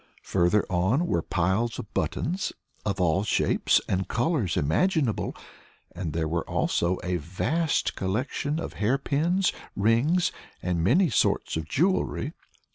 [0.23, 2.51] Further on were piles of buttons,
[2.83, 5.35] of all shapes and colors imaginable,
[5.91, 12.33] and there were also vast collections of hairpins, rings, and many sorts of jewelry.